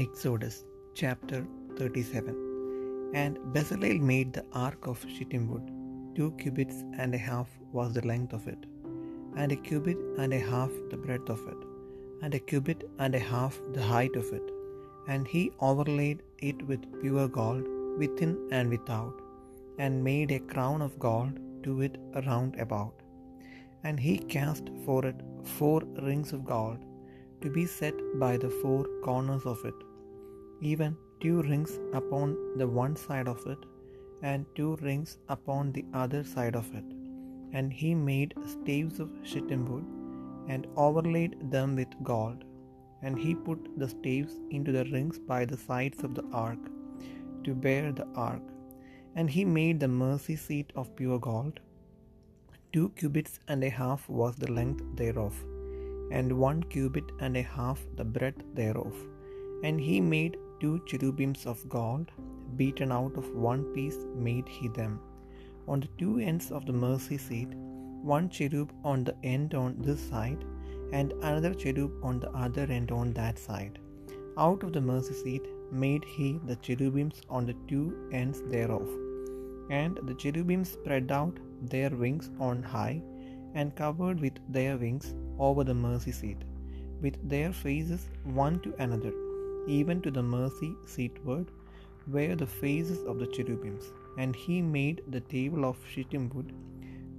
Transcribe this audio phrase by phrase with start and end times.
[0.00, 0.56] Exodus
[1.00, 1.38] chapter
[1.78, 5.68] 37 And Bezalel made the ark of shittim wood.
[6.16, 8.66] Two cubits and a half was the length of it,
[9.40, 11.62] and a cubit and a half the breadth of it,
[12.20, 14.50] and a cubit and a half the height of it.
[15.08, 16.20] And he overlaid
[16.50, 17.64] it with pure gold
[18.02, 19.16] within and without,
[19.78, 21.96] and made a crown of gold to it
[22.28, 22.96] round about.
[23.86, 25.22] And he cast for it
[25.56, 26.82] four rings of gold
[27.46, 29.80] to be set by the four corners of it,
[30.70, 33.62] even two rings upon the one side of it,
[34.30, 36.88] and two rings upon the other side of it.
[37.56, 39.86] And he made staves of shittim wood,
[40.52, 42.42] and overlaid them with gold.
[43.04, 46.62] And he put the staves into the rings by the sides of the ark,
[47.44, 48.46] to bear the ark.
[49.14, 51.60] And he made the mercy seat of pure gold.
[52.72, 55.36] Two cubits and a half was the length thereof
[56.10, 58.94] and one cubit and a half the breadth thereof.
[59.62, 62.10] And he made two cherubims of gold,
[62.56, 65.00] beaten out of one piece made he them.
[65.68, 67.48] On the two ends of the mercy seat,
[68.02, 70.44] one cherub on the end on this side,
[70.92, 73.78] and another cherub on the other end on that side.
[74.38, 78.88] Out of the mercy seat made he the cherubims on the two ends thereof.
[79.70, 83.02] And the cherubims spread out their wings on high,
[83.54, 86.38] and covered with their wings over the mercy seat,
[87.02, 89.12] with their faces one to another,
[89.66, 91.48] even to the mercy seatward
[92.14, 93.86] were the faces of the cherubims.
[94.18, 96.52] And he made the table of shittim wood.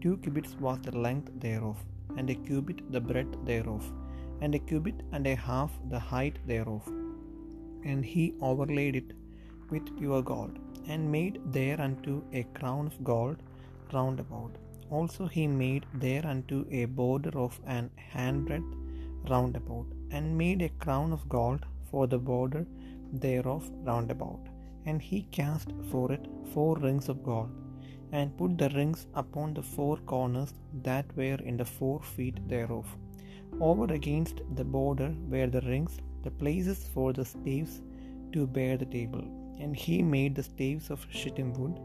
[0.00, 1.78] Two cubits was the length thereof,
[2.16, 3.84] and a cubit the breadth thereof,
[4.40, 6.86] and a cubit and a half the height thereof.
[7.84, 9.10] And he overlaid it
[9.70, 13.38] with pure gold, and made thereunto a crown of gold
[13.92, 14.54] round about.
[14.94, 18.72] Also he made thereunto a border of an handbreadth
[19.30, 22.62] round about, and made a crown of gold for the border
[23.24, 24.42] thereof round about.
[24.88, 27.52] And he cast for it four rings of gold,
[28.18, 30.52] and put the rings upon the four corners
[30.88, 32.86] that were in the four feet thereof.
[33.68, 35.96] Over against the border were the rings,
[36.26, 37.74] the places for the staves
[38.34, 39.24] to bear the table.
[39.62, 41.76] And he made the staves of shittim wood,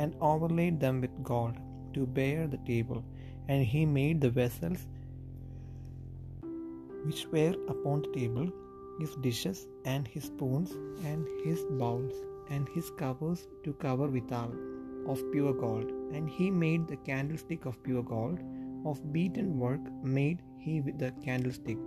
[0.00, 1.58] and overlaid them with gold
[1.94, 3.04] to bear the table.
[3.48, 4.86] And he made the vessels
[7.04, 8.48] which were upon the table,
[8.98, 10.72] his dishes, and his spoons,
[11.04, 12.12] and his bowls,
[12.50, 14.52] and his covers to cover withal,
[15.06, 15.90] of pure gold.
[16.12, 18.38] And he made the candlestick of pure gold,
[18.84, 21.78] of beaten work made he with the candlestick.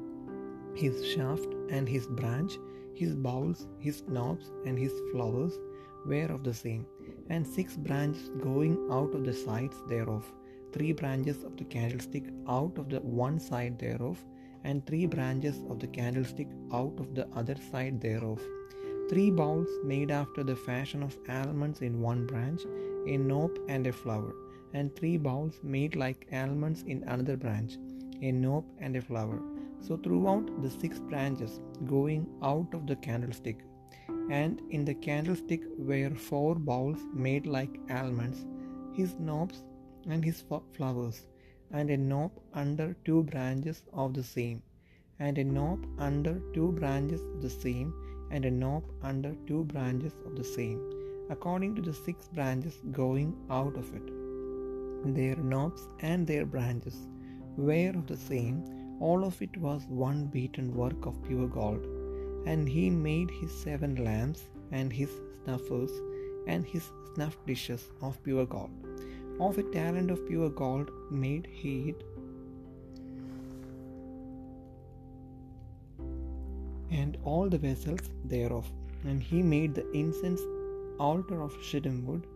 [0.75, 2.57] His shaft and his branch,
[2.95, 5.57] his bowls, his knobs, and his flowers
[6.05, 6.85] were of the same,
[7.29, 10.25] and six branches going out of the sides thereof,
[10.73, 14.23] three branches of the candlestick out of the one side thereof,
[14.63, 18.41] and three branches of the candlestick out of the other side thereof.
[19.09, 22.61] Three bowls made after the fashion of almonds in one branch,
[23.07, 24.33] a knob and a flower,
[24.73, 27.77] and three bowls made like almonds in another branch,
[28.21, 29.39] a knob and a flower.
[29.81, 33.59] So throughout the six branches going out of the candlestick,
[34.29, 38.45] and in the candlestick were four bowls made like almonds,
[38.93, 39.63] his knobs
[40.07, 40.43] and his
[40.75, 41.27] flowers,
[41.71, 44.61] and a knob under two branches of the same,
[45.19, 47.93] and a knob under two branches of the same,
[48.31, 50.79] and a knob under two branches of the same,
[51.29, 54.07] according to the six branches going out of it.
[55.15, 57.07] Their knobs and their branches
[57.57, 58.63] were of the same,
[58.99, 61.85] all of it was one beaten work of pure gold.
[62.45, 65.09] And he made his seven lamps, and his
[65.43, 65.91] snuffers,
[66.47, 68.71] and his snuff dishes of pure gold.
[69.39, 72.03] Of a talent of pure gold made he it,
[76.91, 78.67] and all the vessels thereof.
[79.05, 80.41] And he made the incense
[80.99, 82.27] altar of shittim wood.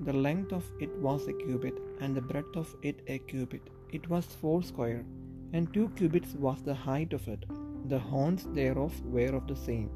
[0.00, 3.70] The length of it was a cubit, and the breadth of it a cubit.
[3.92, 5.04] It was four foursquare,
[5.52, 7.44] and two cubits was the height of it.
[7.88, 9.90] The horns thereof were of the same.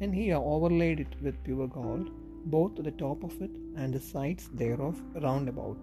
[0.00, 2.10] And he overlaid it with pure gold,
[2.56, 5.78] both the top of it and the sides thereof round about.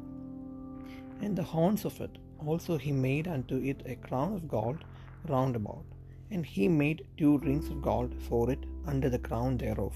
[1.21, 4.83] And the horns of it also he made unto it a crown of gold
[5.27, 5.85] round about.
[6.31, 9.95] And he made two rings of gold for it under the crown thereof,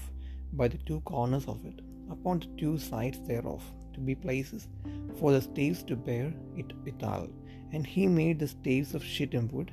[0.52, 1.80] by the two corners of it,
[2.10, 3.62] upon the two sides thereof,
[3.94, 4.68] to be places
[5.18, 7.28] for the staves to bear it withal.
[7.72, 9.72] And he made the staves of shittim wood,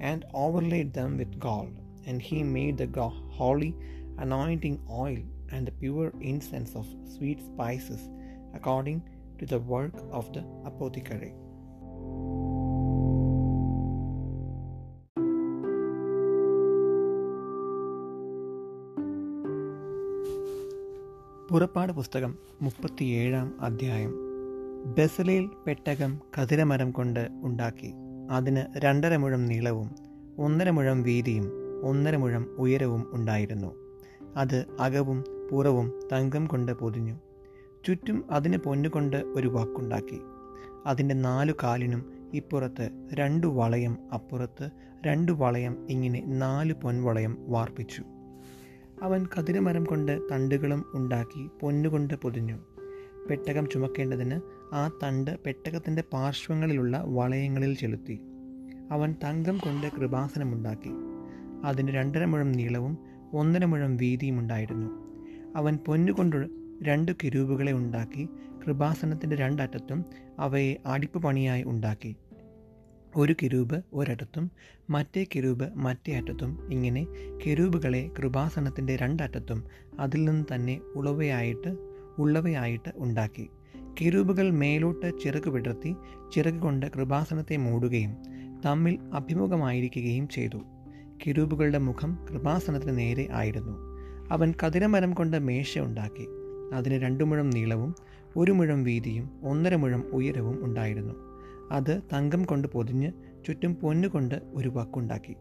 [0.00, 1.74] and overlaid them with gold.
[2.06, 3.74] And he made the holy
[4.18, 5.18] anointing oil
[5.52, 6.86] and the pure incense of
[7.16, 8.08] sweet spices,
[8.54, 9.02] according
[9.38, 11.32] to the work of the apothecary.
[21.52, 22.32] പുറപ്പാട് പുസ്തകം
[22.62, 24.12] മുപ്പത്തിയേഴാം അധ്യായം
[24.96, 27.90] ബെസലയിൽ പെട്ടകം കതിരമരം കൊണ്ട് ഉണ്ടാക്കി
[28.31, 29.95] അതിന് രണ്ടര മുഴം നീളവും
[30.37, 31.51] ഒന്നര മുഴം വീതിയും
[31.83, 33.75] ഒന്നര മുഴം ഉയരവും ഉണ്ടായിരുന്നു.
[34.37, 37.19] അത് അകവും പുറവും തങ്കം കൊണ്ട് പൊതിഞ്ഞു.
[37.87, 40.21] ചുറ്റും അതിന് പൊന്നുകൊണ്ട് ഒരു വാക്കുണ്ടാക്കി.
[40.85, 44.69] അതിന്റെ നാലു കാലിനും ഇപ്പുറത്ത് രണ്ടു വളയം അപ്പുറത്ത്
[45.07, 48.03] രണ്ടു വളയം ഇങ്ങനെ നാല് പൊൻവളയം വാർപ്പിച്ചു.
[49.03, 52.74] അവൻ കതിരമരം കൊണ്ട് തണ്ടുകളും ഉണ്ടാക്കി പൊന്നുകൊണ്ട് പൊതിഞ്ഞു.
[53.29, 54.41] പെട്ടകം ചുമക്കേണ്ടതിന്
[54.73, 58.21] ആ തണ്ട് പെട്ടകത്തിന്റെ പാർശ്വങ്ങളിലുള്ള വളയങ്ങളിൽ ചെലുത്തി.
[58.91, 60.89] അവൻ തങ്കം കൊണ്ട് കൃപാസനമുണ്ടാക്കി.
[61.65, 62.97] അതിന് രണ്ടര മുഴം നീളവും
[63.33, 64.87] ഒന്നര മുഴം വീതിയും ഉണ്ടായിരുന്നു.
[65.55, 66.49] അവൻ പൊന്നുകൊണ്ട്
[66.83, 68.29] രണ്ട് കിരൂപുകളെ ഉണ്ടാക്കി
[68.67, 70.05] കൃപാസനത്തിന്റെ രണ്ടറ്റത്തും
[70.39, 72.15] അവയെ അടിപ്പ് പണിയായി ഉണ്ടാക്കി.
[73.15, 74.51] ഒരു കിരൂപ് ഒരറ്റത്തും
[74.89, 77.07] മറ്റേ കിരൂപ് മറ്റേ അറ്റത്തും ഇങ്ങനെ
[77.45, 79.63] കിരൂപുകളെ കൃപാസനത്തിന്റെ രണ്ടറ്റത്തും
[79.99, 81.84] അതിൽ നിന്ന് തന്നെ ഉളവയായിട്ട്
[82.19, 83.49] ഉള്ളവയായിട്ട് ഉണ്ടാക്കി.
[84.01, 85.95] കിരൂപുകൾ മേലോട്ട് ചിറക് വിടർത്തി
[86.35, 88.15] ചിറക് കൊണ്ട് കൃപാസനത്തെ മൂടുകയും
[88.65, 90.57] തമ്മിൽ അഭിമുഖമായിരിക്കുകയും ചെയ്തു.
[91.25, 93.77] കിരൂപുകളുടെ മുഖം കൃപാസനത്തിന് നേരെ ആയിരുന്നു.
[94.31, 96.27] അവൻ കതിരമരം കൊണ്ട് മേശ ഉണ്ടാക്കി.
[96.73, 97.95] അതിന് രണ്ടു മുഴം നീളവും
[98.37, 101.13] ഒരു മുഴം വീതിയും ഒന്നര മുഴം ഉയരവും ഉണ്ടായിരുന്നു.
[101.71, 103.11] അത് തങ്കം കൊണ്ട് പൊതിഞ്ഞ്
[103.47, 105.35] ചുറ്റും പൊന്നുകൊണ്ട് ഒരു വക്കുണ്ടാക്കി.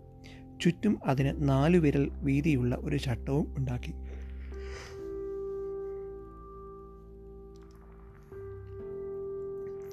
[0.61, 3.95] ചുറ്റും അതിന് നാലു വിരൽ വീതിയുള്ള ഒരു ചട്ടവും ഉണ്ടാക്കി.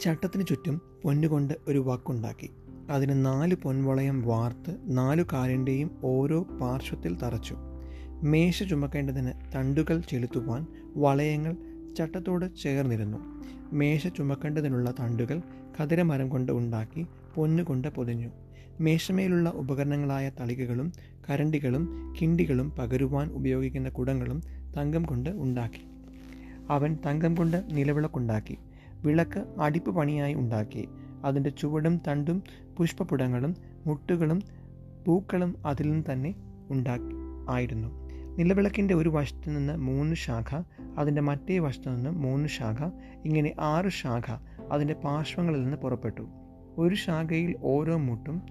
[0.02, 2.50] ചട്ടത്തിന് ചുറ്റും പൊന്നുകൊണ്ട് ഒരു വക്കുണ്ടാക്കി.
[2.90, 7.56] അതിന് നാല് പൊൻവളയം വാർത്ത് നാലു കാലിന്റെയും ഓരോ പാർശ്വത്തിൽ തറച്ചു.
[8.24, 11.56] മേശ ചുമക്കേണ്ടതിന് തണ്ടുകൾ ചെലുത്തുവാൻ വളയങ്ങൾ
[11.98, 13.18] ചട്ടത്തോട് ചേർന്നിരുന്നു.
[13.74, 15.42] മേശ ചുമക്കേണ്ടതിനുള്ള തണ്ടുകൾ
[15.82, 17.06] കതിരമരം കൊണ്ട് ഉണ്ടാക്കി
[17.36, 18.30] പൊന്നുകൊണ്ട് പൊതിഞ്ഞു.
[18.80, 20.92] മേശമേലുള്ള ഉപകരണങ്ങളായ തളികകളും
[21.30, 24.42] കരണ്ടികളും കിണ്ടികളും പകരുവാൻ ഉപയോഗിക്കുന്ന കുടങ്ങളും
[24.78, 25.86] തങ്കം കൊണ്ട് ഉണ്ടാക്കി.
[26.70, 28.58] അവൻ തങ്കം കൊണ്ട് നിലവിളക്കുണ്ടാക്കി.
[29.04, 30.90] വിളക്ക് അടിപ്പ് പണിയായി ഉണ്ടാക്കി.
[31.26, 32.44] അതിന്റെ ചുവടും തണ്ടും
[32.78, 33.56] പുഷ്പപുടങ്ങളും
[33.88, 34.42] മുട്ടുകളും
[35.08, 36.36] പൂക്കളും അതിൽ നിന്ന് തന്നെ
[36.70, 37.16] ഉണ്ടാക്കി
[37.50, 38.08] ആയിരുന്നു.
[38.38, 40.64] നിലവിളക്കിന്റെ ഒരു വശത്തു നിന്ന് മൂന്ന് ശാഖ
[40.98, 42.90] അതിന്റെ മറ്റേ വശത്തു നിന്ന് മൂന്ന് ശാഖ
[43.26, 44.24] ഇങ്ങനെ ആറ് ശാഖ
[44.72, 46.28] അതിന്റെ പാർശ്വങ്ങളിൽ നിന്ന് പുറപ്പെട്ടു.
[46.78, 48.42] ഒരു ശാഖയിൽ ഓരോ മുട്ടും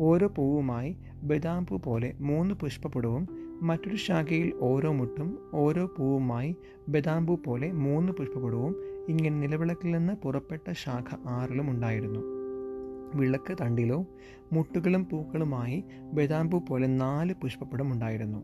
[0.00, 3.28] ഓരോ പൂവുമായി ബദാംപൂ പോലെ മൂന്ന് പുഷ്പപുടവും
[3.62, 6.56] മറ്റൊരു ശാഖയിൽ ഓരോ മുട്ടും ഓരോ പൂവുമായി
[6.88, 8.76] ബദാംപൂ പോലെ മൂന്ന് പുഷ്പപുടവും
[9.08, 12.20] ഇങ്ങനെ നിലവിളക്കിൽ നിന്ന് പുറപ്പെട്ട ശാഖ ആറിലും ഉണ്ടായിരുന്നു.
[13.14, 14.06] വിളക്ക് തണ്ടിലോ
[14.52, 18.42] മുട്ടുകളും പൂക്കളുമായി ബദാംപൂ പോലെ നാല് പുഷ്പപ്പടം ഉണ്ടായിരുന്നു.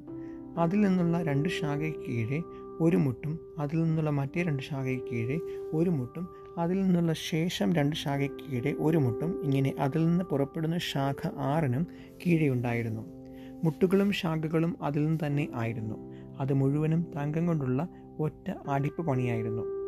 [0.59, 2.43] അതിൽ നിന്നുള്ള രണ്ട് ശാഖയ്ക്ക് കീഴേ
[2.81, 5.39] ഒരു മുട്ടും അതിൽ നിന്നുള്ള മറ്റേ രണ്ട് ശാഖയ്ക്ക് കീഴേ
[5.73, 6.29] ഒരു മുട്ടും
[6.59, 11.87] അതിൽ നിന്നുള്ള ശേഷം രണ്ട് ശാഖയ്ക്ക് കീഴേ ഒരു മുട്ടും ഇങ്ങനെ അതിൽ നിന്ന് പുറപ്പെടുന്ന ശാഖ ആറിനും
[12.27, 13.25] കീഴെയുണ്ടായിരുന്നു
[13.65, 15.95] മുട്ടുകളും ശാഖകളും അതിൽ നിന്ന് തന്നെ ആയിരുന്നു.
[16.41, 17.89] അത് മുഴുവനും തങ്കം കൊണ്ടുള്ള
[18.19, 19.84] ഒറ്റ അടിപ്പ് പണിയായിരുന്നു.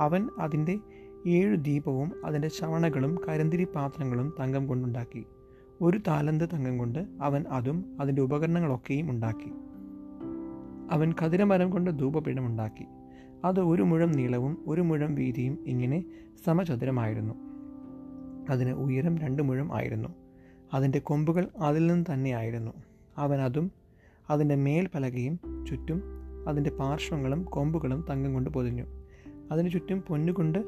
[0.00, 0.78] അവൻ അതിന്റെ
[1.26, 5.24] ഏഴു ദീപവും അതിന്റെ ചവണകളും കരന്തിരി പാത്രങ്ങളും തങ്കം കൊണ്ടുണ്ടാക്കി.
[5.80, 9.52] ഒരു താലന്ത് തങ്കം കൊണ്ട് അവൻ അതും അതിന്റെ ഉപകരണങ്ങളൊക്കെയും ഉണ്ടാക്കി.
[10.92, 12.84] അവൻ കതിരമരം കൊണ്ട് ധൂപപീഠം ഉണ്ടാക്കി
[13.44, 16.04] അത് ഒരു മുഴം നീളവും ഒരു മുഴം വീതിയും ഇങ്ങനെ
[16.44, 17.34] സമചതുരമായിരുന്നു.
[18.50, 20.08] അതിന് ഉയരം രണ്ട് മുഴം ആയിരുന്നു.
[20.74, 22.72] അതിന്റെ കൊമ്പുകൾ അതിൽ നിന്ന് തന്നെയായിരുന്നു
[23.16, 23.72] അവൻ അതും
[24.30, 26.02] അതിന്റെ മേൽപ്പലകയും ചുറ്റും
[26.48, 28.99] അതിന്റെ പാർശ്വങ്ങളും കൊമ്പുകളും തങ്കം കൊണ്ട് പൊതിഞ്ഞു.
[29.50, 30.58] അതിന് ചുറ്റും പൊന്നുകൊണ്ട്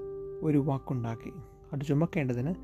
[0.43, 1.33] ഒരു വാക്കുണ്ടാക്കി.
[1.73, 2.55] അത് ചുമക്കേണ്ടതിന്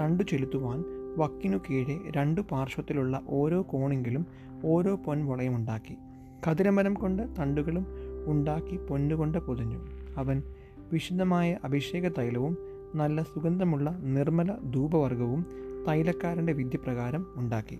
[0.00, 0.84] തണ്ടു ചെലുത്തുവാൻ
[1.16, 4.26] വക്കിനു കീഴെ രണ്ടു പാർശ്വത്തിലുള്ള ഓരോ കോണെങ്കിലും
[4.64, 5.96] ഓരോ പൊൻ ഉണ്ടാക്കി.
[6.48, 7.86] കതിരമരം കൊണ്ട് തണ്ടുകളും
[8.26, 9.78] ഉണ്ടാക്കി പൊന്നുകൊണ്ട് പൊതിഞ്ഞു.
[10.16, 10.42] അവൻ
[10.92, 12.56] വിശുദ്ധമായ അഭിഷേക തൈലവും
[12.94, 15.46] നല്ല സുഗന്ധമുള്ള നിർമ്മല ധൂപവർഗവും
[15.88, 17.78] തൈലക്കാരന്റെ വിദ്യപ്രകാരം ഉണ്ടാക്കി.